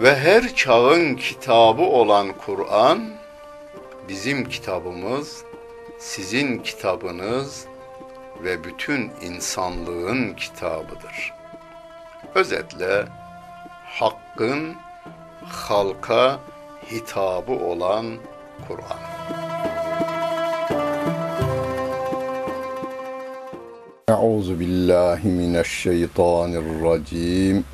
ve 0.00 0.16
her 0.16 0.54
çağın 0.54 1.14
kitabı 1.14 1.82
olan 1.82 2.28
Kur'an 2.46 3.10
bizim 4.08 4.48
kitabımız, 4.48 5.44
sizin 5.98 6.58
kitabınız 6.58 7.66
ve 8.44 8.64
bütün 8.64 9.10
insanlığın 9.22 10.34
kitabıdır. 10.34 11.32
Özetle 12.34 13.04
hakkın 13.84 14.74
halka 15.44 16.38
hitabı 16.90 17.52
olan 17.52 18.06
Kur'an. 18.68 18.98
Euzu 24.08 24.60
billahi 24.60 25.28
mineşşeytanirracim. 25.28 27.64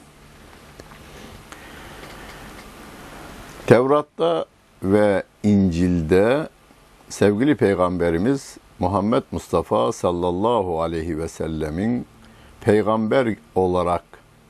Tevrat'ta 3.67 4.45
ve 4.83 5.23
İncil'de 5.43 6.49
sevgili 7.09 7.55
Peygamberimiz 7.55 8.57
Muhammed 8.79 9.23
Mustafa 9.31 9.91
sallallahu 9.91 10.81
aleyhi 10.81 11.17
ve 11.17 11.27
sellemin 11.27 12.05
peygamber 12.61 13.35
olarak 13.55 14.03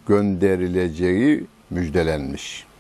gönderileceği 0.08 1.46
müjdelenmiş. 1.70 2.71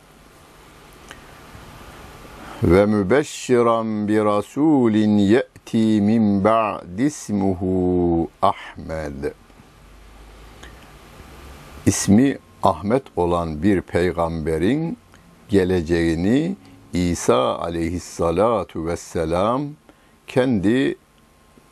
Ve 2.63 2.85
mübeşşiran 2.85 4.07
bi 4.07 4.25
rasulin 4.25 5.17
ye'ti 5.17 6.01
min 6.01 6.43
ba'di 6.43 7.03
ismuhu 7.03 8.29
Ahmed. 8.41 9.31
İsmi 11.85 12.37
Ahmet 12.63 13.03
olan 13.15 13.63
bir 13.63 13.81
peygamberin 13.81 14.97
geleceğini 15.49 16.55
İsa 16.93 17.59
aleyhissalatu 17.59 18.85
vesselam 18.85 19.61
kendi 20.27 20.95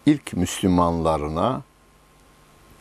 ilk 0.06 0.33
Müslümanlarına 0.33 1.62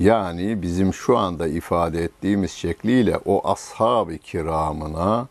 yani 0.00 0.62
bizim 0.62 0.94
şu 0.94 1.18
anda 1.18 1.48
ifade 1.48 2.04
ettiğimiz 2.04 2.50
şekliyle 2.50 3.18
o 3.24 3.50
ashab-ı 3.50 4.18
kiramına 4.18 5.28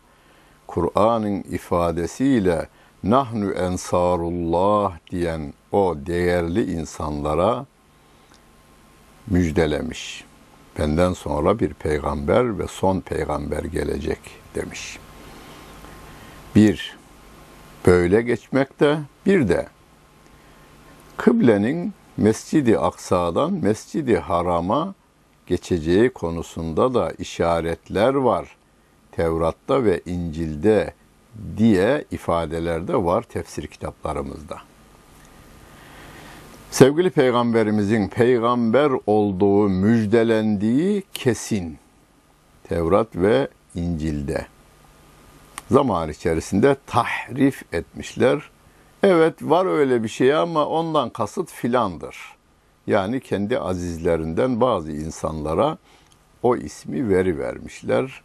Kur'an'ın 0.68 1.42
ifadesiyle 1.42 2.68
nahnu 3.04 3.52
ensarullah 3.52 4.92
diyen 5.10 5.52
o 5.72 5.96
değerli 6.06 6.72
insanlara 6.72 7.66
müjdelemiş. 9.26 10.24
Benden 10.78 11.12
sonra 11.12 11.58
bir 11.58 11.74
peygamber 11.74 12.58
ve 12.58 12.66
son 12.66 13.00
peygamber 13.00 13.64
gelecek 13.64 14.18
demiş. 14.54 14.98
Bir, 16.54 16.98
böyle 17.86 18.22
geçmekte. 18.22 18.98
Bir 19.26 19.48
de 19.48 19.66
kıblenin 21.16 21.92
Mescidi 22.16 22.78
Aksa'dan 22.78 23.52
Mescidi 23.52 24.16
Haram'a 24.16 24.94
geçeceği 25.46 26.10
konusunda 26.10 26.94
da 26.94 27.12
işaretler 27.18 28.14
var. 28.14 28.57
Tevrat'ta 29.18 29.84
ve 29.84 30.00
İncil'de 30.06 30.94
diye 31.56 32.04
ifadelerde 32.10 33.04
var 33.04 33.22
tefsir 33.22 33.66
kitaplarımızda. 33.66 34.58
Sevgili 36.70 37.10
peygamberimizin 37.10 38.08
peygamber 38.08 38.90
olduğu 39.06 39.68
müjdelendiği 39.68 41.02
kesin. 41.14 41.78
Tevrat 42.68 43.16
ve 43.16 43.48
İncil'de. 43.74 44.46
Zaman 45.70 46.10
içerisinde 46.10 46.76
tahrif 46.86 47.74
etmişler. 47.74 48.50
Evet 49.02 49.34
var 49.42 49.66
öyle 49.66 50.02
bir 50.02 50.08
şey 50.08 50.34
ama 50.34 50.66
ondan 50.66 51.10
kasıt 51.10 51.50
filandır. 51.50 52.16
Yani 52.86 53.20
kendi 53.20 53.58
azizlerinden 53.58 54.60
bazı 54.60 54.92
insanlara 54.92 55.78
o 56.42 56.56
ismi 56.56 57.08
veri 57.08 57.38
vermişler. 57.38 58.22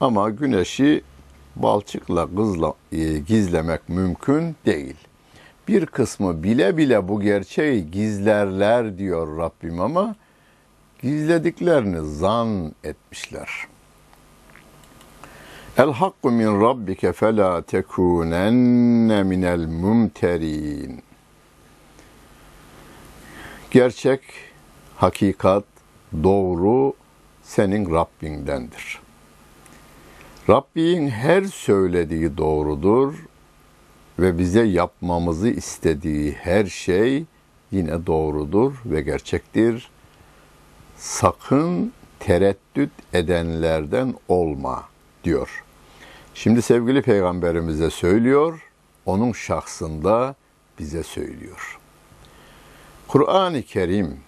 Ama 0.00 0.30
güneşi 0.30 1.02
balçıkla 1.56 2.34
kızla, 2.36 2.74
e, 2.92 3.18
gizlemek 3.18 3.88
mümkün 3.88 4.56
değil. 4.66 4.96
Bir 5.68 5.86
kısmı 5.86 6.42
bile 6.42 6.76
bile 6.76 7.08
bu 7.08 7.20
gerçeği 7.20 7.90
gizlerler 7.90 8.98
diyor 8.98 9.38
Rabbim 9.38 9.80
ama 9.80 10.16
gizlediklerini 11.02 12.16
zan 12.16 12.74
etmişler. 12.84 13.50
El 15.78 15.92
hakku 15.92 16.30
min 16.30 16.60
rabbike 16.60 17.12
fela 17.12 17.62
tekunenne 17.62 19.22
minel 19.22 19.66
mumterin. 19.66 21.02
Gerçek, 23.70 24.20
hakikat, 24.96 25.64
doğru 26.22 26.94
senin 27.42 27.94
Rabbindendir. 27.94 29.03
Rabbin 30.48 31.08
her 31.08 31.44
söylediği 31.44 32.36
doğrudur 32.36 33.14
ve 34.18 34.38
bize 34.38 34.62
yapmamızı 34.62 35.48
istediği 35.48 36.32
her 36.32 36.66
şey 36.66 37.24
yine 37.72 38.06
doğrudur 38.06 38.72
ve 38.86 39.00
gerçektir. 39.00 39.90
Sakın 40.96 41.92
tereddüt 42.20 42.90
edenlerden 43.12 44.14
olma 44.28 44.84
diyor. 45.24 45.64
Şimdi 46.34 46.62
sevgili 46.62 47.02
peygamberimize 47.02 47.90
söylüyor, 47.90 48.70
onun 49.06 49.32
şahsında 49.32 50.34
bize 50.78 51.02
söylüyor. 51.02 51.78
Kur'an-ı 53.08 53.62
Kerim 53.62 54.20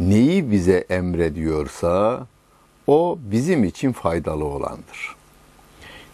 neyi 0.00 0.50
bize 0.50 0.86
emrediyorsa 0.88 2.26
o 2.86 3.18
bizim 3.20 3.64
için 3.64 3.92
faydalı 3.92 4.44
olandır. 4.44 5.19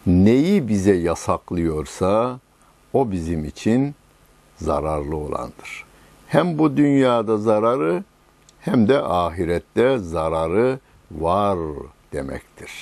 Neyi 0.07 0.69
bize 0.69 0.95
yasaklıyorsa 0.95 2.41
o 2.93 3.11
bizim 3.11 3.45
için 3.45 3.95
zararlı 4.57 5.17
olandır. 5.17 5.85
Hem 6.27 6.59
bu 6.59 6.77
dünyada 6.77 7.39
zararı 7.39 8.05
hem 8.61 8.89
de 8.89 9.03
ahirette 9.03 9.99
zararı 9.99 10.79
var 11.11 11.59
demektir. 12.13 12.73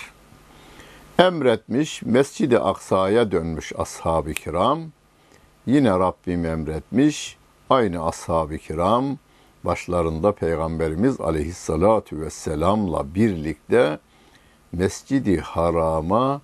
Emretmiş, 1.19 2.03
Mescid-i 2.03 2.59
Aksa'ya 2.59 3.33
dönmüş 3.33 3.73
ashab-ı 3.79 4.33
kiram. 4.33 4.81
Yine 5.67 5.91
Rabbim 5.91 6.45
emretmiş, 6.45 7.37
aynı 7.71 8.07
ashab-ı 8.07 8.59
kiram 8.59 9.19
başlarında 9.65 10.33
Peygamberimiz 10.33 11.21
aleyhissalatu 11.21 12.21
vesselamla 12.21 13.15
birlikte 13.15 13.99
Mescid-i 14.73 15.41
Haram'a 15.41 16.41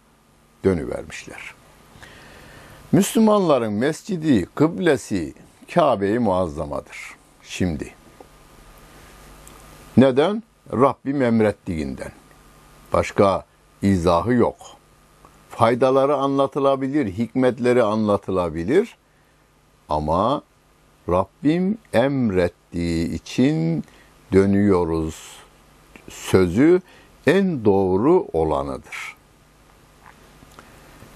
dönüvermişler. 0.64 1.54
Müslümanların 2.92 3.72
mescidi, 3.72 4.46
kıblesi 4.54 5.34
Kabe-i 5.74 6.18
Muazzamadır. 6.18 6.98
Şimdi. 7.42 7.94
Neden? 9.96 10.42
Rabbim 10.72 11.22
emrettiğinden. 11.22 12.12
Başka 12.92 13.44
izahı 13.82 14.32
yok. 14.32 14.56
Faydaları 15.48 16.16
anlatılabilir, 16.16 17.06
hikmetleri 17.12 17.82
anlatılabilir. 17.82 18.96
Ama 19.88 20.42
Rabbim 21.08 21.78
emrettiği 21.92 23.12
için 23.12 23.84
dönüyoruz 24.32 25.36
sözü 26.08 26.80
en 27.26 27.64
doğru 27.64 28.26
olanıdır. 28.32 29.19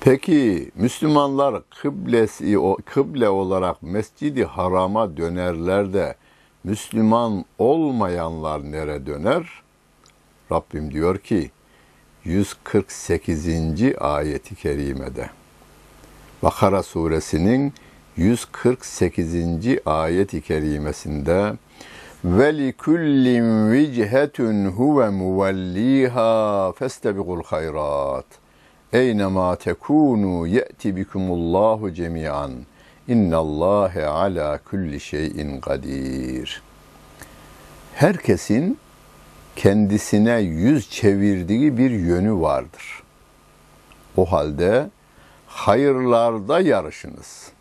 Peki 0.05 0.71
Müslümanlar 0.75 1.63
kıblesi 1.83 2.59
kıble 2.85 3.29
olarak 3.29 3.83
Mescidi 3.83 4.45
Haram'a 4.45 5.17
dönerler 5.17 5.93
de 5.93 6.15
Müslüman 6.65 7.45
olmayanlar 7.59 8.73
nere 8.73 9.07
döner? 9.07 9.63
Rabbim 10.53 10.91
diyor 10.91 11.19
ki 11.19 11.51
148. 12.25 13.49
ayeti 14.01 14.55
kerimede 14.55 15.31
Bakara 16.43 16.83
suresinin 16.83 17.73
148. 18.17 19.35
ayet-i 19.87 20.41
kerimesinde 20.41 21.53
ve 22.25 22.59
li 22.59 22.73
kullin 22.73 23.73
vichetun 23.73 24.65
huve 24.67 25.11
muvelliha 25.11 26.73
festebigul 26.73 27.43
hayrat 27.45 28.44
Eynema 28.95 29.57
tekunu 29.57 30.47
ye'ti 30.47 30.97
bikumullahu 30.97 31.93
cemiyan. 31.93 32.53
İnnallâhe 33.09 34.07
ala 34.07 34.59
kulli 34.59 35.01
şeyin 35.01 35.61
kadir. 35.61 36.63
Herkesin 37.95 38.79
kendisine 39.57 40.41
yüz 40.41 40.91
çevirdiği 40.91 41.79
bir 41.79 41.91
yönü 41.91 42.41
vardır. 42.41 43.03
O 44.17 44.33
halde 44.33 44.91
hayırlarda 45.47 46.61
yarışınız. 46.61 47.53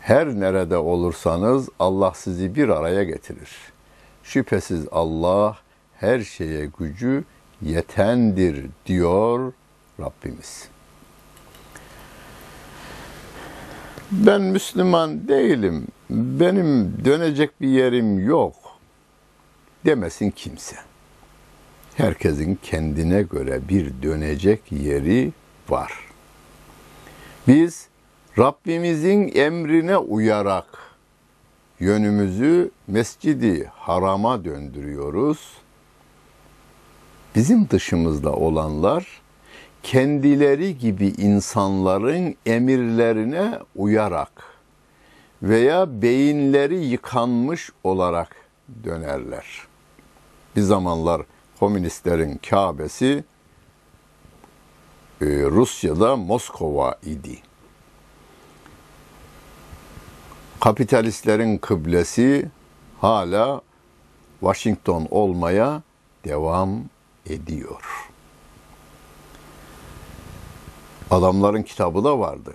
Her 0.00 0.26
nerede 0.28 0.76
olursanız 0.76 1.68
Allah 1.78 2.12
sizi 2.14 2.54
bir 2.54 2.68
araya 2.68 3.04
getirir. 3.04 3.50
Şüphesiz 4.22 4.86
Allah 4.92 5.56
her 5.96 6.20
şeye 6.20 6.70
gücü 6.78 7.24
yetendir 7.62 8.66
diyor 8.86 9.52
Rabbimiz. 10.00 10.68
Ben 14.10 14.40
Müslüman 14.40 15.28
değilim, 15.28 15.86
benim 16.10 17.04
dönecek 17.04 17.60
bir 17.60 17.68
yerim 17.68 18.28
yok 18.28 18.54
demesin 19.84 20.30
kimse. 20.30 20.76
Herkesin 21.94 22.58
kendine 22.62 23.22
göre 23.22 23.68
bir 23.68 24.02
dönecek 24.02 24.72
yeri 24.72 25.32
var. 25.68 25.92
Biz 27.48 27.88
Rabbimizin 28.38 29.32
emrine 29.34 29.96
uyarak 29.96 30.66
yönümüzü 31.80 32.70
Mescidi 32.86 33.70
Haram'a 33.74 34.44
döndürüyoruz. 34.44 35.38
Bizim 37.34 37.70
dışımızda 37.70 38.32
olanlar 38.32 39.20
kendileri 39.86 40.78
gibi 40.78 41.06
insanların 41.06 42.34
emirlerine 42.46 43.58
uyarak 43.76 44.44
veya 45.42 46.02
beyinleri 46.02 46.84
yıkanmış 46.84 47.70
olarak 47.84 48.36
dönerler. 48.84 49.46
Bir 50.56 50.60
zamanlar 50.60 51.22
komünistlerin 51.60 52.40
Kabe'si 52.50 53.24
e, 55.20 55.26
Rusya'da 55.26 56.16
Moskova 56.16 56.98
idi. 57.04 57.38
Kapitalistlerin 60.60 61.58
kıblesi 61.58 62.50
hala 63.00 63.60
Washington 64.40 65.08
olmaya 65.10 65.82
devam 66.24 66.80
ediyor. 67.26 68.05
Adamların 71.10 71.62
kitabı 71.62 72.04
da 72.04 72.18
vardı. 72.18 72.54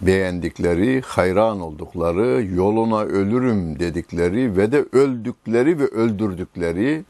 beğendikleri, 0.00 1.00
hayran 1.00 1.60
oldukları, 1.60 2.44
yoluna 2.54 3.00
ölürüm 3.00 3.78
dedikleri 3.78 4.56
ve 4.56 4.72
de 4.72 4.84
öldükleri 4.92 5.78
ve 5.78 5.84
öldürdükleri 5.84 7.04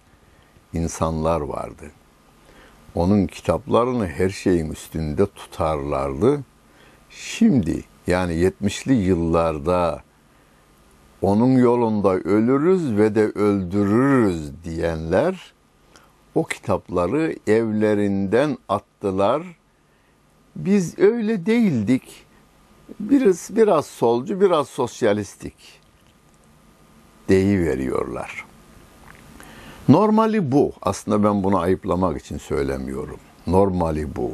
insanlar 0.73 1.41
vardı. 1.41 1.91
Onun 2.95 3.27
kitaplarını 3.27 4.07
her 4.07 4.31
şeyin 4.31 4.71
üstünde 4.71 5.27
tutarlardı. 5.27 6.41
Şimdi 7.11 7.85
yani 8.07 8.33
70'li 8.33 8.95
yıllarda 8.95 10.03
onun 11.23 11.59
yolunda 11.59 12.15
ölürüz 12.15 12.97
ve 12.97 13.15
de 13.15 13.25
öldürürüz 13.25 14.65
diyenler 14.65 15.53
o 16.35 16.45
kitapları 16.45 17.37
evlerinden 17.47 18.59
attılar. 18.69 19.43
Biz 20.57 20.99
öyle 20.99 21.47
değildik. 21.47 22.27
Biraz 23.01 23.57
biraz 23.57 23.87
solcu, 23.87 24.41
biraz 24.41 24.69
sosyalistik 24.69 25.55
deyi 27.29 27.61
veriyorlar. 27.61 28.45
Normali 29.89 30.53
bu. 30.53 30.73
Aslında 30.83 31.25
ben 31.25 31.45
bunu 31.45 31.59
ayıplamak 31.59 32.21
için 32.21 32.39
söylemiyorum. 32.39 33.19
Normali 33.47 34.17
bu. 34.17 34.31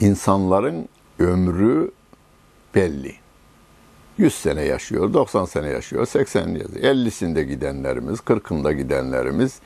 İnsanların 0.00 0.88
ömrü 1.18 1.90
belli. 2.74 3.14
100 4.18 4.34
sene 4.34 4.62
yaşıyor, 4.62 5.12
90 5.12 5.44
sene 5.44 5.68
yaşıyor, 5.68 6.06
80 6.06 6.56
50'sinde 6.56 7.42
gidenlerimiz, 7.42 8.18
40'ında 8.18 8.72
gidenlerimiz, 8.72 9.60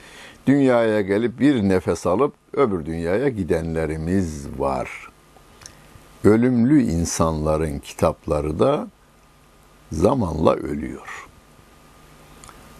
dünyaya 0.46 1.00
gelip 1.00 1.40
bir 1.40 1.62
nefes 1.62 2.06
alıp 2.06 2.34
öbür 2.52 2.86
dünyaya 2.86 3.28
gidenlerimiz 3.28 4.46
var. 4.58 5.09
Ölümlü 6.24 6.82
insanların 6.82 7.78
kitapları 7.78 8.58
da 8.58 8.88
zamanla 9.92 10.54
ölüyor. 10.54 11.28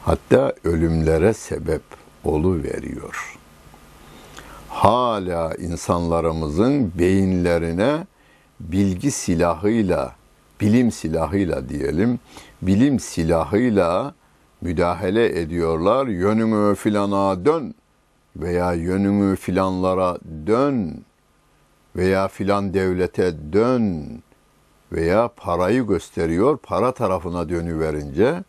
Hatta 0.03 0.53
ölümlere 0.65 1.33
sebep 1.35 1.83
olu 2.25 2.63
veriyor. 2.63 3.39
Hala 4.69 5.55
insanlarımızın 5.55 6.93
beyinlerine 6.99 8.07
bilgi 8.61 9.11
silahıyla, 9.11 10.15
bilim 10.61 10.93
silahıyla 10.93 11.69
diyelim, 11.69 12.19
bilim 12.63 13.01
silahıyla 13.01 14.15
müdahale 14.61 15.41
ediyorlar. 15.41 16.07
Yönümü 16.07 16.75
filana 16.75 17.45
dön 17.45 17.75
veya 18.37 18.73
yönümü 18.73 19.37
filanlara 19.37 20.19
dön 20.47 21.05
veya 21.97 22.29
filan 22.29 22.75
devlete 22.75 23.53
dön 23.53 24.07
veya 24.93 25.31
parayı 25.37 25.87
gösteriyor. 25.87 26.59
Para 26.63 26.93
tarafına 26.93 27.49
dönüverince 27.49 28.45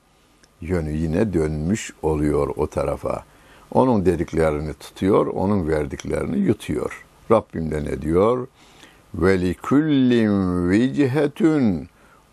yönü 0.61 0.91
yine 0.91 1.33
dönmüş 1.33 1.93
oluyor 2.01 2.53
o 2.55 2.67
tarafa. 2.67 3.23
Onun 3.71 4.05
dediklerini 4.05 4.73
tutuyor, 4.73 5.27
onun 5.27 5.67
verdiklerini 5.67 6.37
yutuyor. 6.37 7.05
Rabbim 7.31 7.71
de 7.71 7.85
ne 7.85 8.01
diyor? 8.01 8.47
Ve 9.15 9.41
li 9.41 9.53
kullin 9.53 10.69
vicihetun 10.69 11.87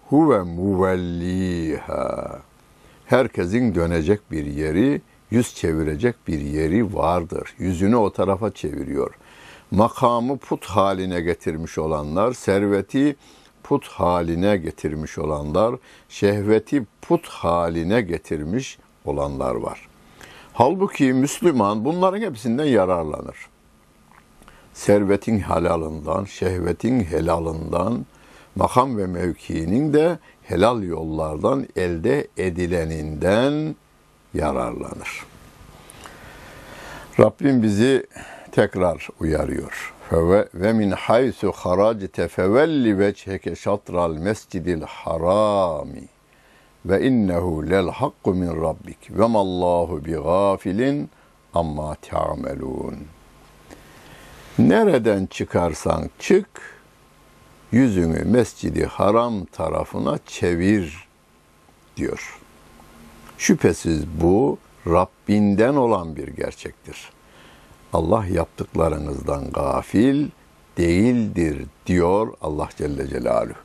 huve 0.08 0.42
muvelliha. 0.42 2.38
Herkesin 3.06 3.74
dönecek 3.74 4.20
bir 4.30 4.46
yeri, 4.46 5.00
yüz 5.30 5.54
çevirecek 5.54 6.14
bir 6.28 6.40
yeri 6.40 6.94
vardır. 6.94 7.54
Yüzünü 7.58 7.96
o 7.96 8.12
tarafa 8.12 8.50
çeviriyor. 8.50 9.14
Makamı 9.70 10.38
put 10.38 10.64
haline 10.64 11.20
getirmiş 11.20 11.78
olanlar, 11.78 12.32
serveti 12.32 13.16
put 13.62 13.88
haline 13.88 14.56
getirmiş 14.56 15.18
olanlar, 15.18 15.74
şehveti 16.08 16.86
put 17.02 17.28
haline 17.28 18.00
getirmiş 18.00 18.78
olanlar 19.04 19.54
var. 19.54 19.88
Halbuki 20.52 21.12
Müslüman 21.12 21.84
bunların 21.84 22.20
hepsinden 22.20 22.64
yararlanır. 22.64 23.36
Servetin 24.74 25.40
halalından, 25.40 26.24
şehvetin 26.24 27.00
helalından, 27.00 28.06
makam 28.56 28.98
ve 28.98 29.06
mevkiinin 29.06 29.92
de 29.92 30.18
helal 30.42 30.82
yollardan 30.82 31.66
elde 31.76 32.28
edileninden 32.36 33.76
yararlanır. 34.34 35.24
Rabbim 37.20 37.62
bizi 37.62 38.06
tekrar 38.52 39.08
uyarıyor. 39.20 39.94
Ve 40.54 40.72
min 40.72 40.90
haysu 40.90 41.52
haracte 41.52 42.28
fevelli 42.28 42.98
veçheke 42.98 43.56
şatral 43.56 44.12
mescidil 44.16 44.82
harami 44.82 46.08
ve 46.86 47.06
innehu 47.06 47.70
lel 47.70 47.88
hakku 47.88 48.34
min 48.34 48.62
rabbik 48.62 49.18
ve 49.18 49.26
mallahu 49.26 50.04
bi 50.04 50.12
gafilin 50.12 51.10
amma 51.54 51.94
ta'melun. 51.94 52.96
Nereden 54.58 55.26
çıkarsan 55.26 56.10
çık, 56.18 56.48
yüzünü 57.72 58.24
mescidi 58.24 58.86
haram 58.86 59.44
tarafına 59.44 60.18
çevir 60.26 61.08
diyor. 61.96 62.38
Şüphesiz 63.38 64.06
bu 64.20 64.58
Rabbinden 64.86 65.74
olan 65.74 66.16
bir 66.16 66.28
gerçektir. 66.28 67.10
Allah 67.92 68.26
yaptıklarınızdan 68.26 69.50
gafil 69.50 70.28
değildir 70.76 71.66
diyor 71.86 72.34
Allah 72.40 72.68
Celle 72.76 73.08
Celaluhu. 73.08 73.58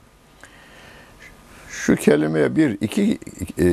Şu 1.70 1.96
kelimeye 1.96 2.56
bir 2.56 2.78
iki 2.82 3.20
e, 3.60 3.68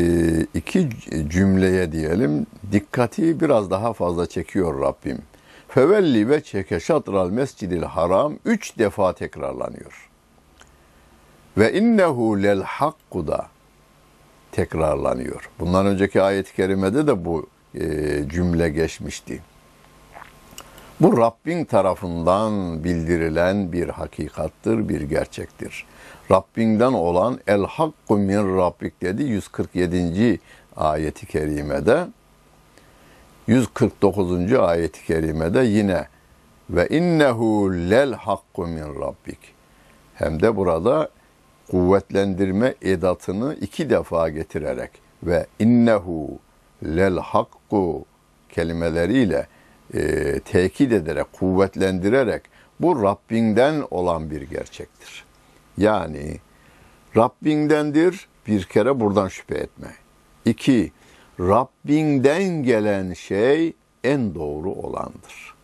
iki 0.55 0.89
cümleye 1.29 1.93
diyelim 1.93 2.47
dikkati 2.73 3.41
biraz 3.41 3.71
daha 3.71 3.93
fazla 3.93 4.27
çekiyor 4.27 4.81
Rabbim. 4.81 5.19
Fevelli 5.69 6.29
ve 6.29 6.43
çeke 6.43 6.81
şatral 6.81 7.31
mescidil 7.31 7.83
haram 7.83 8.35
üç 8.45 8.79
defa 8.79 9.13
tekrarlanıyor. 9.13 10.11
Ve 11.59 11.73
innehu 11.73 12.43
lel 12.43 12.63
hakku 12.63 13.27
da 13.27 13.49
tekrarlanıyor. 14.53 15.51
Bundan 15.61 15.87
önceki 15.87 16.23
ayet-i 16.23 16.55
kerimede 16.55 17.07
de 17.07 17.25
bu 17.25 17.47
e, 17.75 17.85
cümle 18.29 18.69
geçmişti. 18.69 19.43
Bu 21.01 21.17
Rabbin 21.17 21.65
tarafından 21.65 22.85
bildirilen 22.85 23.73
bir 23.73 23.89
hakikattır, 23.89 24.89
bir 24.89 25.01
gerçektir. 25.01 25.87
Rabbinden 26.31 26.93
olan 26.93 27.41
el 27.47 27.65
hakku 27.65 28.19
min 28.19 28.57
rabbik 28.57 29.03
dedi 29.03 29.23
147. 29.23 30.41
ayeti 30.77 31.27
kerimede. 31.27 32.07
149. 33.47 34.53
ayeti 34.53 35.07
kerimede 35.07 35.61
yine 35.61 36.07
ve 36.71 36.89
innehu 36.89 37.73
lel 37.73 38.13
hakku 38.13 38.67
min 38.67 39.01
rabbik. 39.01 39.39
Hem 40.15 40.43
de 40.43 40.57
burada 40.57 41.09
kuvvetlendirme 41.71 42.75
edatını 42.83 43.57
iki 43.61 43.91
defa 43.91 44.29
getirerek 44.29 44.91
ve 45.23 45.47
innehu 45.59 46.39
lel 46.85 47.19
hakku 47.19 48.05
kelimeleriyle 48.49 49.47
e, 49.95 50.41
tekit 50.41 50.93
ederek, 50.93 51.33
kuvvetlendirerek 51.33 52.43
bu 52.81 53.03
Rabbinden 53.03 53.85
olan 53.91 54.31
bir 54.31 54.43
gerçektir. 54.43 55.25
Yani 55.79 56.37
Rabbindendir 57.17 58.29
bir 58.47 58.65
kere 58.65 59.01
buradan 59.01 59.29
şüphe 59.29 59.55
etme. 59.55 59.89
İki, 60.45 60.93
Rabbinden 61.41 62.63
gelen 62.63 63.13
şey 63.13 63.73
en 64.05 64.35
doğru 64.35 64.71
olandır. 64.71 65.55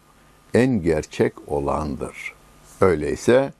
En 0.54 0.82
gerçek 0.82 1.32
olandır. 1.46 2.34
Öyleyse 2.80 3.52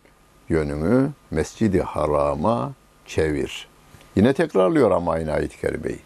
yönünü 0.49 1.11
Mescidi 1.31 1.81
Haram'a 1.81 2.73
çevir. 3.07 3.69
Yine 4.17 4.33
tekrarlıyor 4.33 4.91
ama 4.91 5.13
aynı 5.13 5.33
ayet-i 5.33 5.61
kerimeyi. 5.61 5.99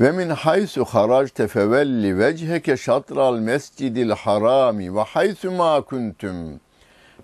Ve 0.00 0.12
min 0.12 0.30
haysu 0.30 0.84
haracte 0.84 1.48
fevelli 1.48 2.18
vecheke 2.18 2.76
şatral 2.76 3.38
mescidil 3.38 4.10
harami 4.10 4.96
ve 4.96 5.00
haysu 5.00 5.50
ma 5.50 5.80
kuntum 5.82 6.60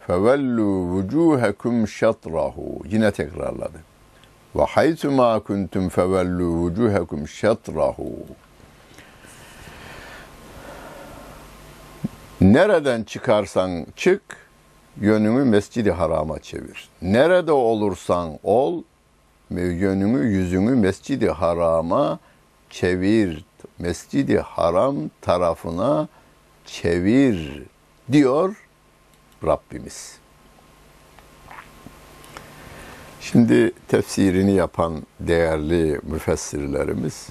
fevellu 0.06 0.64
vucuhekum 0.64 1.88
şatrahu. 1.88 2.82
Yine 2.88 3.10
tekrarladı. 3.10 3.78
Ve 4.56 4.62
haysu 4.64 5.10
ma 5.10 5.40
kuntum 5.40 5.88
fevellu 5.88 6.44
vucuhekum 6.44 7.28
şatrahu. 7.28 8.12
Nereden 12.40 13.02
çıkarsan 13.02 13.86
çık, 13.96 14.22
yönünü 15.00 15.44
mescidi 15.44 15.90
harama 15.90 16.38
çevir. 16.38 16.88
Nerede 17.02 17.52
olursan 17.52 18.38
ol, 18.42 18.82
yönünü 19.50 20.26
yüzünü 20.26 20.74
mescidi 20.74 21.30
harama 21.30 22.08
çevir. 22.08 22.31
Mescidi 23.78 24.38
haram 24.38 24.96
tarafına 25.20 26.08
çevir 26.66 27.62
diyor 28.12 28.54
Rabbimiz. 29.44 30.18
Şimdi 33.20 33.72
tefsirini 33.88 34.52
yapan 34.52 35.02
değerli 35.20 36.00
müfessirlerimiz 36.02 37.28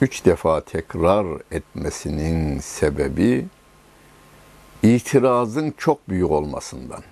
üç 0.00 0.24
defa 0.24 0.60
tekrar 0.60 1.26
etmesinin 1.50 2.58
sebebi 2.58 3.46
itirazın 4.82 5.74
çok 5.78 6.08
büyük 6.08 6.30
olmasından. 6.30 7.02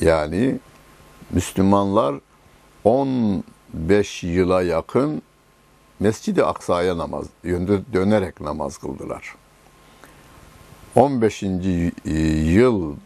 Yani 0.00 0.58
Müslümanlar 1.30 2.14
15 2.84 4.24
yıla 4.24 4.62
yakın 4.62 5.22
Mescid-i 6.00 6.44
Aksa'ya 6.44 6.98
namaz 6.98 7.26
dönerek 7.92 8.40
namaz 8.40 8.78
kıldılar. 8.78 9.34
15. 10.94 11.42
yıl 12.54 12.96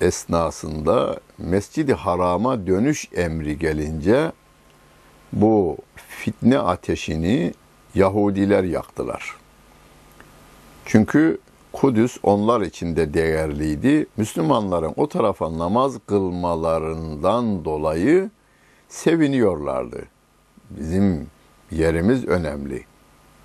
esnasında 0.00 1.20
Mescid-i 1.38 1.94
Haram'a 1.94 2.66
dönüş 2.66 3.08
emri 3.14 3.58
gelince 3.58 4.32
bu 5.32 5.76
fitne 5.96 6.58
ateşini 6.58 7.54
Yahudiler 7.94 8.64
yaktılar. 8.64 9.36
Çünkü 10.84 11.38
Kudüs 11.72 12.16
onlar 12.22 12.60
için 12.60 12.96
de 12.96 13.14
değerliydi. 13.14 14.06
Müslümanların 14.16 14.92
o 14.96 15.08
tarafa 15.08 15.58
namaz 15.58 15.94
kılmalarından 16.06 17.64
dolayı 17.64 18.30
seviniyorlardı. 18.88 20.02
Bizim 20.70 21.26
yerimiz 21.70 22.24
önemli. 22.24 22.84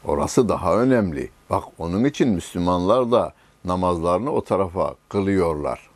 Orası 0.06 0.50
daha 0.50 0.76
önemli. 0.76 1.30
Bak 1.50 1.64
onun 1.78 2.04
için 2.04 2.30
Müslümanlar 2.30 3.12
da 3.12 3.34
namazlarını 3.66 4.32
o 4.32 4.44
tarafa 4.44 4.96
kılıyorlar. 5.10 5.90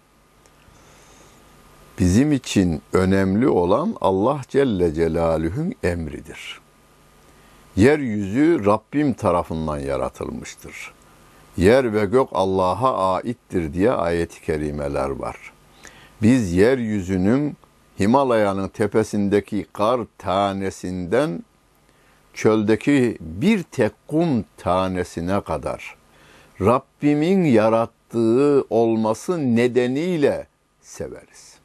Bizim 2.00 2.32
için 2.32 2.82
önemli 2.94 3.48
olan 3.48 3.96
Allah 4.02 4.42
Celle 4.50 4.94
Celaluhu'nun 4.94 5.74
emridir. 5.84 6.62
Yeryüzü 7.76 8.66
Rabbim 8.66 9.14
tarafından 9.14 9.80
yaratılmıştır. 9.80 10.94
Yer 11.58 11.94
ve 11.94 12.06
gök 12.06 12.28
Allah'a 12.32 13.14
aittir 13.14 13.74
diye 13.74 13.92
ayet-i 13.92 14.42
kerimeler 14.42 15.10
var. 15.10 15.54
Biz 16.22 16.54
yeryüzünün 16.54 17.58
Himalaya'nın 18.00 18.68
tepesindeki 18.68 19.66
kar 19.74 20.02
tanesinden 20.18 21.44
çöldeki 22.40 23.18
bir 23.20 23.64
tek 23.64 23.92
kum 24.08 24.46
tanesine 24.58 25.42
kadar 25.42 25.96
Rabbimin 26.62 27.44
yarattığı 27.44 28.66
olması 28.70 29.56
nedeniyle 29.56 30.48
severiz. 30.82 31.58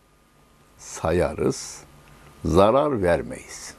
Sayarız, 0.78 1.81
zarar 2.45 3.02
vermeyiz. 3.02 3.75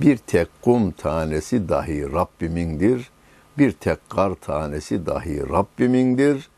Bir 0.00 0.16
tek 0.16 0.48
kum 0.62 0.90
tanesi 0.90 1.68
dahi 1.68 2.12
Rabbimindir. 2.12 3.10
Bir 3.58 3.72
tek 3.72 4.10
kar 4.10 4.34
tanesi 4.34 5.06
dahi 5.06 5.48
Rabbimindir. 5.48 6.50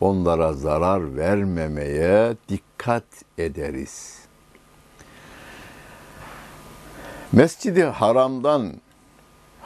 Onlara 0.00 0.52
zarar 0.52 1.16
vermemeye 1.16 2.36
dikkat 2.48 3.04
ederiz. 3.38 4.18
Mescidi 7.32 7.84
Haram'dan 7.84 8.72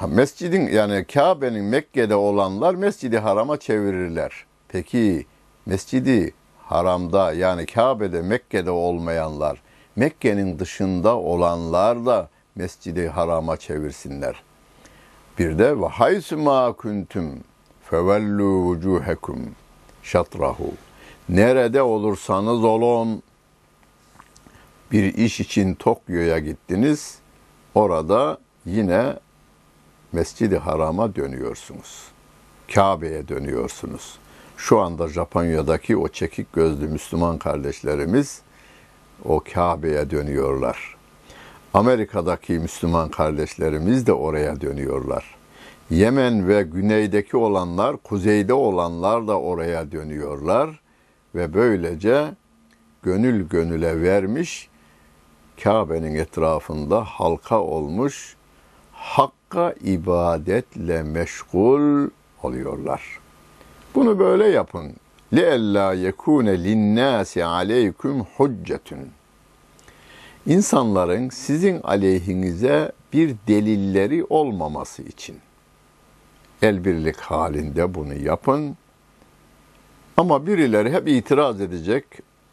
Mescidin 0.06 0.66
yani 0.66 1.04
Kabe'nin 1.04 1.64
Mekke'de 1.64 2.14
olanlar 2.14 2.74
Mescidi 2.74 3.18
Haram'a 3.18 3.56
çevirirler. 3.56 4.32
Peki 4.68 5.26
Mescidi 5.66 6.34
Haram'da 6.58 7.32
yani 7.32 7.66
Kabe'de 7.66 8.22
Mekke'de 8.22 8.70
olmayanlar 8.70 9.62
Mekke'nin 9.96 10.58
dışında 10.58 11.16
olanlar 11.16 12.06
da 12.06 12.28
Mescidi 12.54 13.08
Haram'a 13.08 13.56
çevirsinler. 13.56 14.42
Bir 15.38 15.58
de 15.58 15.80
ve 15.80 15.86
haysu 15.86 16.38
ma 16.38 16.72
kuntum 16.72 17.40
fevellu 17.82 18.44
vucuhekum 18.44 19.54
şatrahu. 20.02 20.72
Nerede 21.28 21.82
olursanız 21.82 22.64
olun 22.64 23.22
bir 24.92 25.14
iş 25.14 25.40
için 25.40 25.74
Tokyo'ya 25.74 26.38
gittiniz. 26.38 27.18
Orada 27.74 28.38
yine 28.66 29.14
Mescid-i 30.12 30.56
Haram'a 30.56 31.14
dönüyorsunuz. 31.14 32.04
Kabe'ye 32.74 33.28
dönüyorsunuz. 33.28 34.18
Şu 34.56 34.80
anda 34.80 35.08
Japonya'daki 35.08 35.96
o 35.96 36.08
çekik 36.08 36.52
gözlü 36.52 36.88
Müslüman 36.88 37.38
kardeşlerimiz 37.38 38.42
o 39.24 39.42
Kabe'ye 39.54 40.10
dönüyorlar. 40.10 40.96
Amerika'daki 41.74 42.52
Müslüman 42.52 43.08
kardeşlerimiz 43.08 44.06
de 44.06 44.12
oraya 44.12 44.60
dönüyorlar. 44.60 45.36
Yemen 45.90 46.48
ve 46.48 46.62
güneydeki 46.62 47.36
olanlar, 47.36 47.96
kuzeyde 47.96 48.54
olanlar 48.54 49.28
da 49.28 49.40
oraya 49.40 49.92
dönüyorlar 49.92 50.80
ve 51.34 51.54
böylece 51.54 52.34
gönül 53.02 53.48
gönüle 53.48 54.02
vermiş 54.02 54.68
Kabe'nin 55.62 56.14
etrafında 56.14 57.04
halka 57.04 57.60
olmuş 57.60 58.36
Hakka 58.99 59.73
ibadetle 59.83 61.03
meşgul 61.03 62.09
oluyorlar. 62.43 63.19
Bunu 63.95 64.19
böyle 64.19 64.47
yapın. 64.47 64.93
لِأَلَّا 65.33 66.09
يَكُونَ 66.09 66.47
لِلنَّاسِ 66.65 67.39
عَلَيْكُمْ 67.41 68.25
حُجَّةٌ 68.37 69.05
İnsanların 70.45 71.29
sizin 71.29 71.81
aleyhinize 71.81 72.91
bir 73.13 73.35
delilleri 73.47 74.25
olmaması 74.29 75.01
için. 75.01 75.37
El 76.61 76.85
birlik 76.85 77.17
halinde 77.17 77.93
bunu 77.93 78.13
yapın. 78.13 78.77
Ama 80.17 80.47
birileri 80.47 80.91
hep 80.91 81.07
itiraz 81.07 81.61
edecek. 81.61 82.05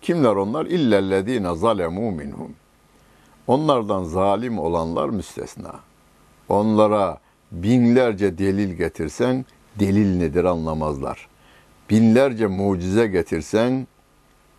Kimler 0.03 0.37
onlar? 0.37 0.67
İllellezine 0.67 1.55
zalemu 1.55 2.11
minhum. 2.11 2.55
Onlardan 3.47 4.05
zalim 4.05 4.59
olanlar 4.59 5.09
müstesna. 5.09 5.81
Onlara 6.50 7.18
binlerce 7.52 8.38
delil 8.38 8.74
getirsen 8.74 9.46
delil 9.80 10.18
nedir 10.18 10.44
anlamazlar. 10.44 11.28
Binlerce 11.90 12.48
mucize 12.48 13.08
getirsen 13.08 13.88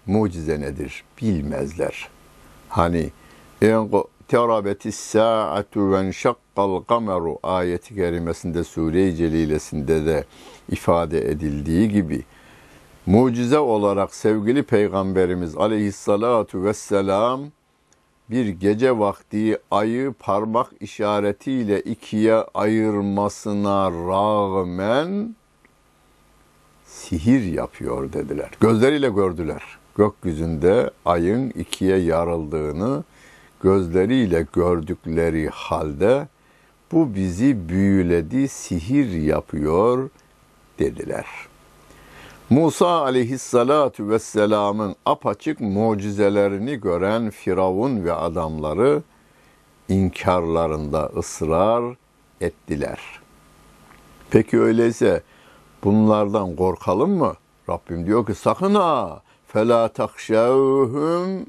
mucize 0.07 0.61
nedir 0.61 1.05
bilmezler. 1.23 2.09
Hani 2.69 3.11
terabeti 4.29 4.93
saatu 4.93 5.93
ve 5.93 6.13
şakkal 6.13 6.81
kameru 6.81 7.39
ayeti 7.43 7.95
kerimesinde 7.95 8.65
Sure-i 8.65 9.17
Celilesinde 9.17 10.07
de 10.07 10.25
ifade 10.69 11.31
edildiği 11.31 11.89
gibi 11.89 12.25
mucize 13.07 13.59
olarak 13.59 14.15
sevgili 14.15 14.63
Peygamberimiz 14.63 15.57
aleyhissalatu 15.57 16.65
vesselam 16.65 17.41
bir 18.31 18.47
gece 18.47 18.99
vakti 18.99 19.59
ayı 19.71 20.13
parmak 20.19 20.67
işaretiyle 20.81 21.81
ikiye 21.81 22.35
ayırmasına 22.35 23.91
rağmen 23.91 25.37
sihir 26.87 27.53
yapıyor 27.53 28.13
dediler. 28.13 28.51
Gözleriyle 28.61 29.09
gördüler. 29.09 29.63
Gökyüzünde 29.97 30.91
ayın 31.05 31.51
ikiye 31.51 31.97
yarıldığını 31.97 33.05
gözleriyle 33.63 34.47
gördükleri 34.53 35.49
halde 35.49 36.29
bu 36.93 37.15
bizi 37.15 37.69
büyüledi, 37.69 38.49
sihir 38.49 39.13
yapıyor 39.13 40.11
dediler.'' 40.79 41.58
Musa 42.51 43.03
aleyhissalatu 43.03 44.09
vesselamın 44.09 44.97
apaçık 45.07 45.61
mucizelerini 45.61 46.77
gören 46.77 47.31
Firavun 47.31 48.05
ve 48.05 48.13
adamları 48.13 49.03
inkarlarında 49.89 51.11
ısrar 51.17 51.95
ettiler. 52.41 53.01
Peki 54.31 54.61
öyleyse 54.61 55.23
bunlardan 55.85 56.57
korkalım 56.57 57.11
mı? 57.11 57.35
Rabbim 57.69 58.07
diyor 58.07 58.27
ki 58.27 58.35
sakın 58.35 58.75
ha 58.75 59.23
fela 59.47 59.89
takşevhum 59.89 61.47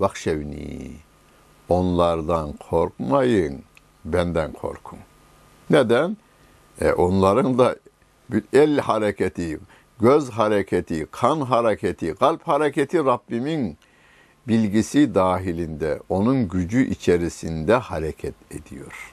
vakşevni. 0.00 0.92
Onlardan 1.68 2.52
korkmayın, 2.52 3.62
benden 4.04 4.52
korkun. 4.52 4.98
Neden? 5.70 6.16
E 6.80 6.92
onların 6.92 7.58
da 7.58 7.76
el 8.52 8.78
hareketi, 8.78 9.58
göz 10.00 10.30
hareketi, 10.30 11.06
kan 11.10 11.40
hareketi, 11.40 12.14
kalp 12.14 12.48
hareketi 12.48 12.98
Rabbimin 12.98 13.76
bilgisi 14.48 15.14
dahilinde, 15.14 16.00
onun 16.08 16.48
gücü 16.48 16.86
içerisinde 16.90 17.74
hareket 17.74 18.34
ediyor. 18.50 19.12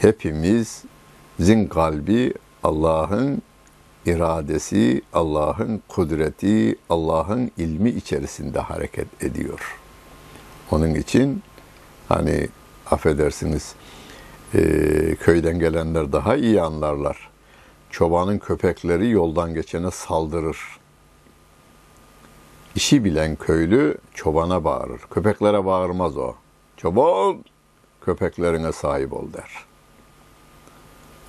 Hepimizin 0.00 1.68
kalbi 1.70 2.34
Allah'ın 2.62 3.42
iradesi, 4.06 5.02
Allah'ın 5.12 5.82
kudreti, 5.88 6.76
Allah'ın 6.90 7.50
ilmi 7.58 7.90
içerisinde 7.90 8.60
hareket 8.60 9.22
ediyor. 9.24 9.78
Onun 10.70 10.94
için 10.94 11.42
hani 12.08 12.48
affedersiniz 12.90 13.74
köyden 15.20 15.58
gelenler 15.58 16.12
daha 16.12 16.36
iyi 16.36 16.60
anlarlar. 16.62 17.35
Çobanın 17.90 18.38
köpekleri 18.38 19.10
yoldan 19.10 19.54
geçene 19.54 19.90
saldırır. 19.90 20.58
İşi 22.74 23.04
bilen 23.04 23.36
köylü 23.36 23.98
çobana 24.14 24.64
bağırır. 24.64 25.00
Köpeklere 25.10 25.64
bağırmaz 25.64 26.16
o. 26.16 26.34
Çoban 26.76 27.44
köpeklerine 28.00 28.72
sahip 28.72 29.12
ol 29.12 29.32
der. 29.32 29.50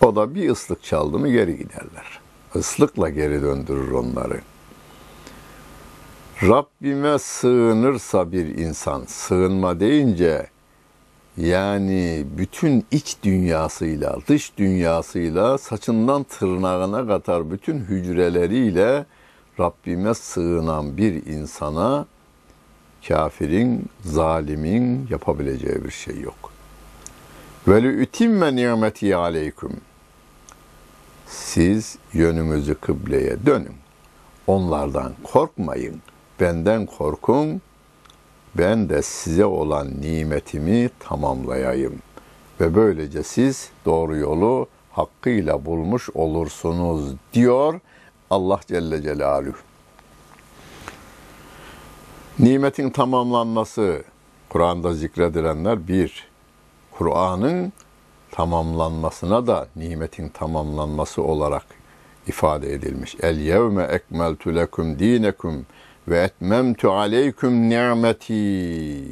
O 0.02 0.16
da 0.16 0.36
bir 0.36 0.50
ıslık 0.50 0.84
çaldı 0.84 1.20
mı 1.20 1.30
geri 1.30 1.58
giderler. 1.58 2.20
Islıkla 2.56 3.10
geri 3.10 3.42
döndürür 3.42 3.92
onları. 3.92 4.42
Rabbime 6.44 7.20
sığınırsa 7.20 8.32
bir 8.32 8.58
insan, 8.58 9.06
sığınma 9.06 9.80
deyince 9.80 10.48
yani 11.38 12.26
bütün 12.38 12.86
iç 12.92 13.18
dünyasıyla, 13.24 14.18
dış 14.28 14.58
dünyasıyla, 14.58 15.58
saçından 15.58 16.24
tırnağına 16.24 17.08
kadar 17.08 17.52
bütün 17.52 17.80
hücreleriyle 17.80 19.06
Rabbime 19.60 20.14
sığınan 20.14 20.98
bir 20.98 21.26
insana 21.26 22.06
kafirin, 23.08 23.86
zalimin 24.04 25.08
yapabileceği 25.10 25.84
bir 25.84 25.92
şey 25.92 26.20
yok. 26.20 26.52
Ve 27.68 27.84
lü'timme 27.84 28.56
nimeti 28.56 29.16
aleyküm. 29.16 29.72
Siz 31.28 31.98
yönünüzü 32.14 32.76
kıbleye 32.76 33.46
dönün. 33.46 33.76
Onlardan 34.48 35.14
korkmayın. 35.24 36.02
Benden 36.40 36.86
korkun. 36.86 37.62
Ben 38.56 38.90
de 38.90 39.02
size 39.02 39.46
olan 39.46 40.02
nimetimi 40.02 40.90
tamamlayayım. 41.00 41.96
Ve 42.62 42.76
böylece 42.76 43.24
siz 43.24 43.70
doğru 43.86 44.18
yolu 44.18 44.68
hakkıyla 44.92 45.66
bulmuş 45.66 46.10
olursunuz 46.14 47.14
diyor 47.34 47.80
Allah 48.30 48.60
Celle 48.68 49.02
Celaluhu. 49.02 49.58
Nimetin 52.40 52.90
tamamlanması 52.90 54.04
Kur'an'da 54.50 54.94
zikredilenler 54.94 55.88
bir. 55.88 56.28
Kur'an'ın 56.92 57.74
tamamlanmasına 58.32 59.48
da 59.48 59.68
nimetin 59.76 60.30
tamamlanması 60.30 61.24
olarak 61.24 61.66
ifade 62.28 62.74
edilmiş. 62.74 63.16
El 63.22 63.38
yevme 63.38 63.84
ekmeltu 63.84 64.56
lekum 64.56 65.00
dinekum 65.00 65.66
ve 66.08 66.20
etmemtu 66.20 66.92
aleyküm 66.92 67.70
ni'meti. 67.70 69.04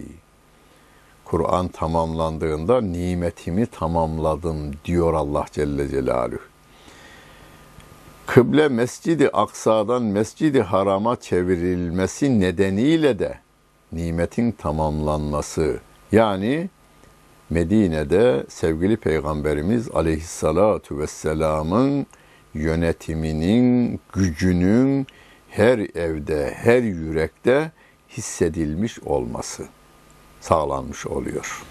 Kur'an 1.25 1.67
tamamlandığında 1.67 2.81
nimetimi 2.81 3.65
tamamladım 3.65 4.71
diyor 4.86 5.13
Allah 5.13 5.45
Celle 5.51 5.88
Celaluhu. 5.88 6.39
Kıble 8.25 8.67
Mescidi 8.67 9.29
Aksa'dan 9.29 10.03
Mescidi 10.03 10.62
Haram'a 10.62 11.15
çevrilmesi 11.15 12.39
nedeniyle 12.39 13.19
de 13.19 13.39
nimetin 13.91 14.51
tamamlanması 14.51 15.79
yani 16.12 16.69
Medine'de 17.49 18.45
sevgili 18.49 18.97
Peygamberimiz 18.97 19.89
Aleyhissalatu 19.93 20.99
vesselamın 20.99 22.05
yönetiminin, 22.53 23.99
gücünün 24.13 25.08
her 25.58 25.80
evde, 25.96 26.54
her 26.56 26.84
yürekte 26.84 27.72
hissedilmiş 28.10 29.00
olması 29.00 29.68
sağlanmış 30.41 31.08
oluyor. 31.08 31.63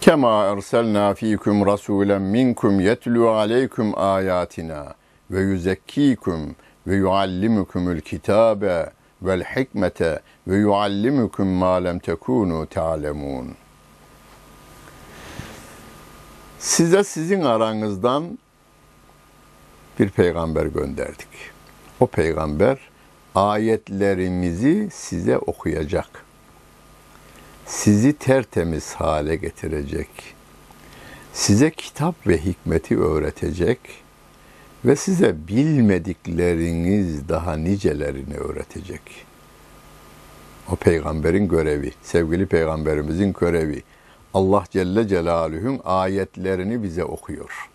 Kema 0.00 0.44
erselna 0.44 1.14
fikum 1.14 1.66
rasulen 1.66 2.22
minkum 2.22 2.80
yetlu 2.80 3.30
aleykum 3.30 3.98
ayatina 3.98 4.94
ve 5.30 5.40
yuzekkikum 5.40 6.56
ve 6.86 6.96
yuallimukumul 6.96 8.00
kitabe 8.00 8.90
vel 9.22 9.44
hikmete 9.44 10.20
ve 10.46 10.56
yuallimukum 10.56 11.48
ma 11.48 11.74
lem 11.74 11.98
tekunu 11.98 12.66
ta'lemun. 12.66 13.54
Size 16.58 17.04
sizin 17.04 17.40
aranızdan 17.40 18.38
bir 19.98 20.10
peygamber 20.10 20.66
gönderdik. 20.66 21.57
O 22.00 22.06
peygamber 22.06 22.78
ayetlerimizi 23.34 24.88
size 24.92 25.38
okuyacak. 25.38 26.24
Sizi 27.66 28.12
tertemiz 28.12 28.94
hale 28.94 29.36
getirecek. 29.36 30.08
Size 31.32 31.70
kitap 31.70 32.26
ve 32.26 32.38
hikmeti 32.38 32.98
öğretecek 32.98 33.78
ve 34.84 34.96
size 34.96 35.48
bilmedikleriniz 35.48 37.28
daha 37.28 37.56
nicelerini 37.56 38.34
öğretecek. 38.34 39.02
O 40.72 40.76
peygamberin 40.76 41.48
görevi, 41.48 41.92
sevgili 42.02 42.46
peygamberimizin 42.46 43.32
görevi. 43.32 43.82
Allah 44.34 44.64
Celle 44.70 45.08
Celaluhu'nun 45.08 45.80
ayetlerini 45.84 46.82
bize 46.82 47.04
okuyor 47.04 47.70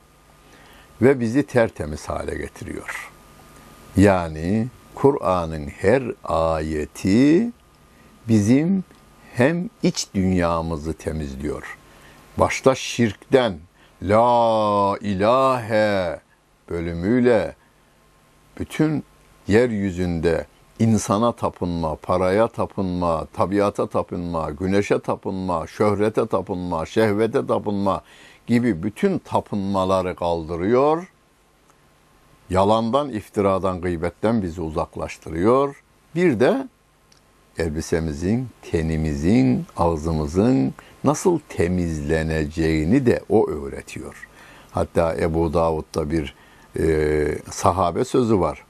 ve 1.01 1.19
bizi 1.19 1.43
tertemiz 1.43 2.05
hale 2.09 2.35
getiriyor. 2.35 3.12
Yani 3.97 4.67
Kur'an'ın 4.95 5.67
her 5.67 6.03
ayeti 6.23 7.51
bizim 8.27 8.83
hem 9.33 9.69
iç 9.83 10.07
dünyamızı 10.15 10.93
temizliyor. 10.93 11.77
Başta 12.37 12.75
şirkten 12.75 13.59
La 14.01 14.97
ilahe 15.01 16.19
bölümüyle 16.69 17.55
bütün 18.59 19.03
yeryüzünde 19.47 20.45
insana 20.79 21.31
tapınma, 21.31 21.95
paraya 21.95 22.47
tapınma, 22.47 23.25
tabiata 23.33 23.87
tapınma, 23.87 24.49
güneşe 24.49 24.99
tapınma, 24.99 25.67
şöhrete 25.67 26.27
tapınma, 26.27 26.85
şehvete 26.85 27.47
tapınma 27.47 28.01
gibi 28.47 28.83
bütün 28.83 29.17
tapınmaları 29.17 30.15
kaldırıyor. 30.15 31.12
Yalandan, 32.49 33.09
iftiradan, 33.09 33.81
gıybetten 33.81 34.41
bizi 34.41 34.61
uzaklaştırıyor. 34.61 35.83
Bir 36.15 36.39
de 36.39 36.67
elbisemizin, 37.57 38.47
tenimizin, 38.71 39.65
ağzımızın 39.77 40.73
nasıl 41.03 41.39
temizleneceğini 41.49 43.05
de 43.05 43.21
o 43.29 43.49
öğretiyor. 43.49 44.27
Hatta 44.71 45.15
Ebu 45.15 45.53
Davud'da 45.53 46.11
bir 46.11 46.35
e, 46.79 47.37
sahabe 47.51 48.05
sözü 48.05 48.39
var. 48.39 48.63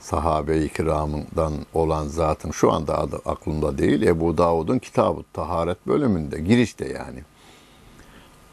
Sahabe-i 0.00 0.68
kiramından 0.68 1.52
olan 1.74 2.06
zatın 2.08 2.50
şu 2.50 2.72
anda 2.72 2.98
adı 2.98 3.20
aklımda 3.26 3.78
değil. 3.78 4.02
Ebu 4.02 4.38
Davud'un 4.38 4.78
kitabı 4.78 5.22
taharet 5.32 5.86
bölümünde 5.86 6.40
girişte 6.40 6.88
yani. 6.88 7.22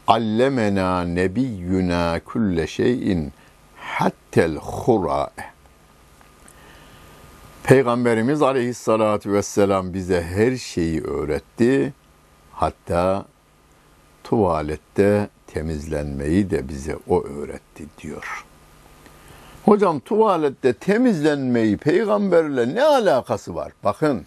Allemena 0.06 1.04
nebiyyuna 1.04 2.20
kulle 2.24 2.66
şeyin 2.66 3.32
hattel 3.92 4.56
hura. 4.56 5.30
Peygamberimiz 7.62 8.42
aleyhissalatu 8.42 9.32
vesselam 9.32 9.94
bize 9.94 10.22
her 10.22 10.56
şeyi 10.56 11.02
öğretti. 11.02 11.92
Hatta 12.52 13.24
tuvalette 14.24 15.28
temizlenmeyi 15.46 16.50
de 16.50 16.68
bize 16.68 16.96
o 17.08 17.24
öğretti 17.24 17.84
diyor. 18.02 18.44
Hocam 19.64 20.00
tuvalette 20.00 20.72
temizlenmeyi 20.72 21.76
peygamberle 21.76 22.74
ne 22.74 22.82
alakası 22.82 23.54
var? 23.54 23.72
Bakın, 23.84 24.26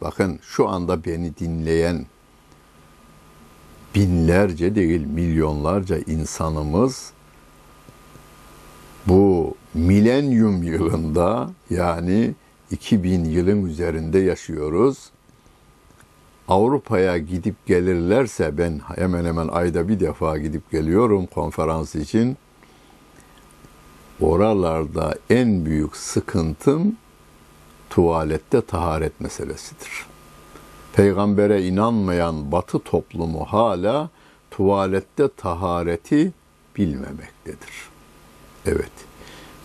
bakın 0.00 0.38
şu 0.42 0.68
anda 0.68 1.04
beni 1.04 1.36
dinleyen 1.36 2.06
binlerce 3.94 4.74
değil 4.74 5.06
milyonlarca 5.06 5.98
insanımız 5.98 7.12
milenyum 9.80 10.62
yılında 10.62 11.50
yani 11.70 12.34
2000 12.70 13.24
yılın 13.24 13.66
üzerinde 13.66 14.18
yaşıyoruz. 14.18 15.10
Avrupa'ya 16.48 17.18
gidip 17.18 17.66
gelirlerse 17.66 18.58
ben 18.58 18.80
hemen 18.96 19.24
hemen 19.24 19.48
ayda 19.48 19.88
bir 19.88 20.00
defa 20.00 20.38
gidip 20.38 20.70
geliyorum 20.70 21.26
konferans 21.26 21.94
için. 21.94 22.36
Oralarda 24.20 25.14
en 25.30 25.66
büyük 25.66 25.96
sıkıntım 25.96 26.96
tuvalette 27.90 28.60
taharet 28.60 29.20
meselesidir. 29.20 30.06
Peygambere 30.92 31.66
inanmayan 31.66 32.52
batı 32.52 32.78
toplumu 32.78 33.44
hala 33.44 34.08
tuvalette 34.50 35.28
tahareti 35.28 36.32
bilmemektedir. 36.76 37.88
Evet. 38.66 39.09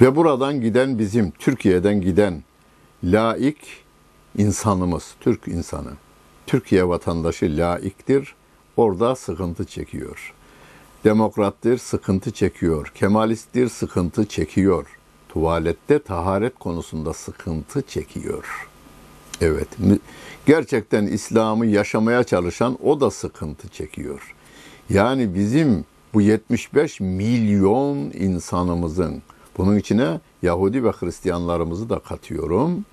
Ve 0.02 0.16
buradan 0.16 0.62
giden 0.62 1.00
bizim 1.00 1.32
Türkiye'den 1.32 2.02
giden 2.02 2.44
laik 3.04 3.58
insanımız, 4.38 5.16
Türk 5.20 5.48
insanı 5.48 5.92
Türkiye 6.48 6.88
vatandaşı 6.88 7.46
laiktir, 7.58 8.36
orada 8.78 9.16
sıkıntı 9.16 9.66
çekiyor. 9.66 10.34
Demokrattır, 11.04 11.78
sıkıntı 11.78 12.32
çekiyor. 12.32 12.92
Kemalisttir, 12.96 13.70
sıkıntı 13.70 14.26
çekiyor. 14.26 14.86
Tuvalette 15.30 16.00
taharet 16.00 16.60
konusunda 16.60 17.14
sıkıntı 17.14 17.82
çekiyor. 17.82 18.70
Evet, 19.42 19.68
gerçekten 20.46 21.08
İslam'ı 21.08 21.66
yaşamaya 21.66 22.24
çalışan 22.24 22.78
o 22.84 23.00
da 23.00 23.12
sıkıntı 23.12 23.68
çekiyor. 23.68 24.36
Yani 24.90 25.36
bizim 25.36 25.86
bu 26.14 26.22
75 26.22 27.00
milyon 27.00 27.98
insanımızın, 27.98 29.22
bunun 29.58 29.78
içine 29.78 30.20
Yahudi 30.42 30.84
ve 30.84 30.92
Hristiyanlarımızı 30.92 31.90
da 31.90 32.00
katıyorum. 32.00 32.86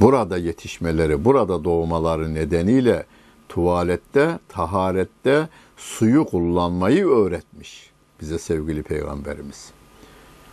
Burada 0.00 0.38
yetişmeleri, 0.38 1.24
burada 1.24 1.64
doğmaları 1.64 2.34
nedeniyle 2.34 3.06
tuvalette, 3.48 4.38
taharette 4.48 5.48
suyu 5.76 6.24
kullanmayı 6.24 7.06
öğretmiş 7.06 7.90
bize 8.20 8.38
sevgili 8.38 8.82
peygamberimiz. 8.82 9.70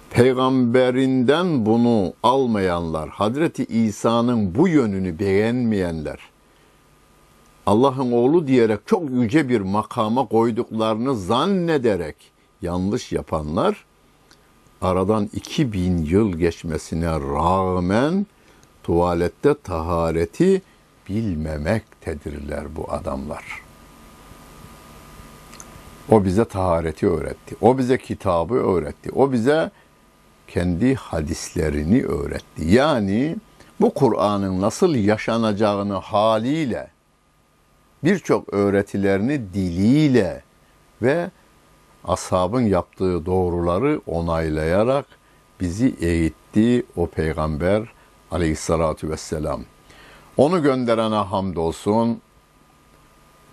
Peygamberinden 0.09 1.65
bunu 1.65 2.13
almayanlar, 2.23 3.09
Hazreti 3.09 3.65
İsa'nın 3.65 4.55
bu 4.55 4.67
yönünü 4.67 5.19
beğenmeyenler, 5.19 6.19
Allah'ın 7.65 8.11
oğlu 8.11 8.47
diyerek 8.47 8.79
çok 8.85 9.09
yüce 9.09 9.49
bir 9.49 9.61
makama 9.61 10.27
koyduklarını 10.27 11.15
zannederek 11.15 12.15
yanlış 12.61 13.11
yapanlar, 13.11 13.85
aradan 14.85 15.29
2000 15.33 15.97
yıl 15.97 16.37
geçmesine 16.37 17.11
rağmen 17.11 18.25
tuvalette 18.83 19.53
tahareti 19.63 20.61
bilmemektedirler 21.09 22.75
bu 22.75 22.91
adamlar. 22.91 23.43
O 26.11 26.25
bize 26.25 26.45
tahareti 26.45 27.07
öğretti. 27.07 27.55
O 27.61 27.77
bize 27.77 27.97
kitabı 27.97 28.53
öğretti. 28.53 29.11
O 29.11 29.31
bize 29.31 29.71
kendi 30.47 30.95
hadislerini 30.95 32.05
öğretti. 32.05 32.65
Yani 32.65 33.35
bu 33.81 33.93
Kur'an'ın 33.93 34.61
nasıl 34.61 34.95
yaşanacağını 34.95 35.93
haliyle 35.93 36.87
birçok 38.03 38.53
öğretilerini 38.53 39.53
diliyle 39.53 40.43
ve 41.01 41.29
ashabın 42.07 42.61
yaptığı 42.61 43.25
doğruları 43.25 44.01
onaylayarak 44.07 45.05
bizi 45.61 45.95
eğitti 46.01 46.85
o 46.95 47.07
peygamber 47.07 47.83
aleyhissalatu 48.31 49.09
vesselam. 49.09 49.61
Onu 50.37 50.63
gönderene 50.63 51.15
hamdolsun, 51.15 52.21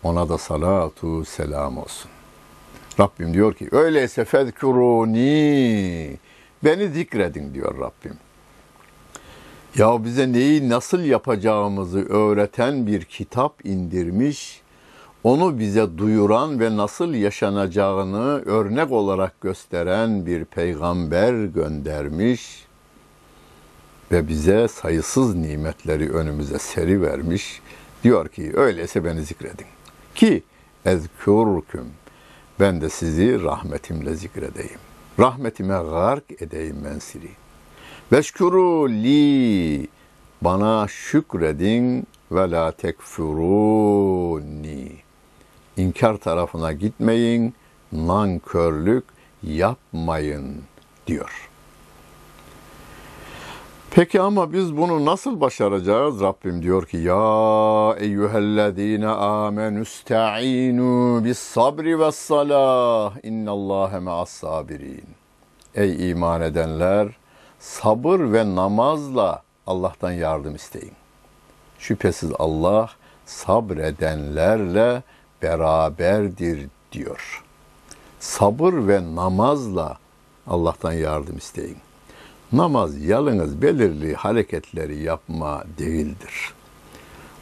ona 0.03 0.29
da 0.29 0.39
salatu 0.39 1.25
selam 1.25 1.79
olsun. 1.79 2.11
Rabbim 3.01 3.35
diyor 3.35 3.55
ki 3.55 3.69
öyleyse 3.73 4.25
fezkuruni 4.25 6.19
beni 6.65 6.89
zikredin 6.89 7.55
diyor 7.55 7.79
Rabbim. 7.81 8.19
Ya 9.77 10.05
bize 10.05 10.33
neyi 10.33 10.69
nasıl 10.69 11.01
yapacağımızı 11.01 12.09
öğreten 12.09 12.87
bir 12.87 13.05
kitap 13.05 13.67
indirmiş, 13.67 14.63
onu 15.25 15.59
bize 15.59 15.99
duyuran 15.99 16.61
ve 16.61 16.77
nasıl 16.77 17.15
yaşanacağını 17.15 18.43
örnek 18.45 18.93
olarak 18.93 19.41
gösteren 19.41 20.27
bir 20.27 20.45
peygamber 20.45 21.45
göndermiş 21.45 22.67
ve 24.13 24.29
bize 24.29 24.69
sayısız 24.69 25.35
nimetleri 25.35 26.13
önümüze 26.13 26.59
seri 26.59 27.03
vermiş. 27.03 27.61
Diyor 28.05 28.29
ki 28.29 28.53
öyleyse 28.55 29.05
beni 29.05 29.23
zikredin. 29.23 29.67
Ki 30.15 30.43
ezkürküm 30.85 31.87
ben 32.61 32.81
de 32.81 32.89
sizi 32.89 33.43
rahmetimle 33.43 34.15
zikredeyim. 34.15 34.79
Rahmetime 35.19 35.75
gark 35.75 36.43
edeyim 36.43 36.77
mensiri. 36.83 37.31
Veşkuru 38.13 38.89
li 38.89 39.89
bana 40.43 40.89
şükredin 40.89 42.07
ve 42.33 42.51
la 42.51 42.73
tekfuruni. 42.73 44.82
İnkar 45.77 46.17
tarafına 46.17 46.73
gitmeyin, 46.73 47.55
nankörlük 47.93 49.05
yapmayın 49.43 50.63
diyor. 51.07 51.49
Peki 53.91 54.21
ama 54.21 54.53
biz 54.53 54.77
bunu 54.77 55.05
nasıl 55.05 55.41
başaracağız? 55.41 56.21
Rabbim 56.21 56.63
diyor 56.63 56.87
ki 56.87 56.97
ya 56.97 57.97
eyyühellezine 57.99 59.09
amenü 59.09 59.85
sta'inu 59.85 61.25
bis 61.25 61.39
sabri 61.39 62.01
ve 62.01 62.13
salah 62.13 63.25
innallâhe 63.25 63.99
me'as 63.99 64.31
sabirin. 64.31 65.05
Ey 65.75 66.11
iman 66.11 66.41
edenler 66.41 67.09
sabır 67.59 68.33
ve 68.33 68.55
namazla 68.55 69.43
Allah'tan 69.67 70.13
yardım 70.13 70.55
isteyin. 70.55 70.93
Şüphesiz 71.79 72.31
Allah 72.39 72.91
sabredenlerle 73.27 75.03
beraberdir 75.43 76.69
diyor. 76.93 77.43
Sabır 78.21 78.89
ve 78.89 79.15
namazla 79.15 79.99
Allah'tan 80.47 80.93
yardım 80.93 81.37
isteyin. 81.37 81.77
Namaz 82.53 83.05
yalnız 83.05 83.63
belirli 83.63 84.15
hareketleri 84.15 85.03
yapma 85.03 85.65
değildir. 85.79 86.53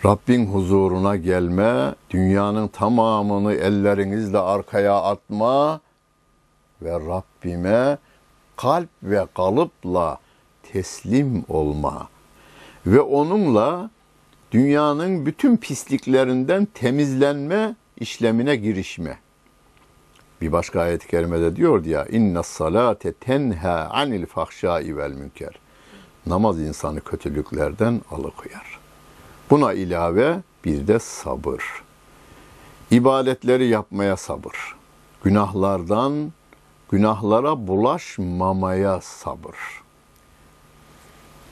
Rabbin 0.04 0.46
huzuruna 0.46 1.16
gelme, 1.16 1.94
dünyanın 2.10 2.68
tamamını 2.68 3.54
ellerinizle 3.54 4.38
arkaya 4.38 4.94
atma 5.02 5.80
ve 6.82 6.92
Rabbime 6.92 7.98
kalp 8.56 8.88
ve 9.02 9.26
kalıpla 9.34 10.18
teslim 10.62 11.44
olma 11.48 12.08
ve 12.86 13.00
onunla 13.00 13.90
dünyanın 14.52 15.26
bütün 15.26 15.56
pisliklerinden 15.56 16.68
temizlenme 16.74 17.74
işlemine 18.00 18.56
girişme. 18.56 19.18
Bir 20.40 20.52
başka 20.52 20.80
ayet-i 20.80 21.08
kerimede 21.08 21.56
diyor 21.56 21.84
ya 21.84 22.06
inna 22.06 22.42
salate 22.42 23.12
tenha 23.12 23.88
anil 23.90 24.26
fahşai 24.26 24.96
vel 24.96 25.12
münker. 25.12 25.54
Namaz 26.26 26.60
insanı 26.60 27.00
kötülüklerden 27.00 28.00
alıkoyar. 28.10 28.78
Buna 29.50 29.72
ilave 29.72 30.40
bir 30.64 30.86
de 30.86 30.98
sabır. 30.98 31.64
İbadetleri 32.90 33.66
yapmaya 33.66 34.16
sabır. 34.16 34.76
Günahlardan 35.24 36.32
günahlara 36.90 37.66
bulaşmamaya 37.66 39.00
sabır. 39.00 39.56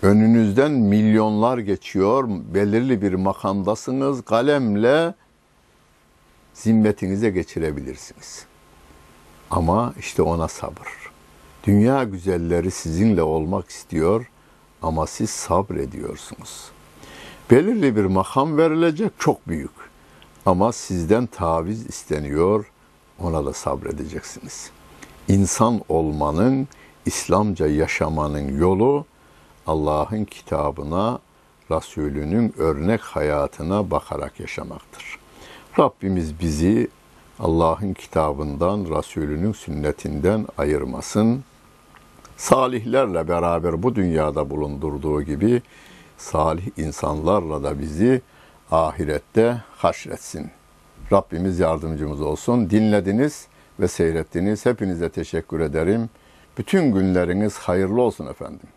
Önünüzden 0.02 0.70
milyonlar 0.70 1.58
geçiyor, 1.58 2.28
belirli 2.54 3.02
bir 3.02 3.14
makamdasınız, 3.14 4.24
kalemle 4.24 5.14
zimmetinize 6.58 7.30
geçirebilirsiniz. 7.30 8.46
Ama 9.50 9.94
işte 9.98 10.22
ona 10.22 10.48
sabır. 10.48 10.88
Dünya 11.64 12.04
güzelleri 12.04 12.70
sizinle 12.70 13.22
olmak 13.22 13.70
istiyor 13.70 14.30
ama 14.82 15.06
siz 15.06 15.30
sabrediyorsunuz. 15.30 16.70
Belirli 17.50 17.96
bir 17.96 18.04
makam 18.04 18.56
verilecek 18.58 19.12
çok 19.18 19.48
büyük 19.48 19.70
ama 20.46 20.72
sizden 20.72 21.26
taviz 21.26 21.86
isteniyor 21.86 22.70
ona 23.18 23.46
da 23.46 23.52
sabredeceksiniz. 23.52 24.70
İnsan 25.28 25.80
olmanın, 25.88 26.68
İslamca 27.06 27.66
yaşamanın 27.66 28.58
yolu 28.58 29.04
Allah'ın 29.66 30.24
kitabına, 30.24 31.18
Resulünün 31.70 32.54
örnek 32.58 33.00
hayatına 33.00 33.90
bakarak 33.90 34.40
yaşamaktır. 34.40 35.18
Rabbimiz 35.78 36.40
bizi 36.40 36.88
Allah'ın 37.38 37.94
kitabından, 37.94 38.98
Resulünün 38.98 39.52
sünnetinden 39.52 40.46
ayırmasın. 40.58 41.44
Salihlerle 42.36 43.28
beraber 43.28 43.82
bu 43.82 43.94
dünyada 43.94 44.50
bulundurduğu 44.50 45.22
gibi 45.22 45.62
salih 46.16 46.68
insanlarla 46.76 47.62
da 47.62 47.80
bizi 47.80 48.22
ahirette 48.70 49.62
haşretsin. 49.76 50.50
Rabbimiz 51.12 51.58
yardımcımız 51.58 52.20
olsun. 52.20 52.70
Dinlediniz 52.70 53.46
ve 53.80 53.88
seyrettiniz. 53.88 54.66
Hepinize 54.66 55.08
teşekkür 55.08 55.60
ederim. 55.60 56.10
Bütün 56.58 56.92
günleriniz 56.92 57.58
hayırlı 57.58 58.02
olsun 58.02 58.26
efendim. 58.26 58.68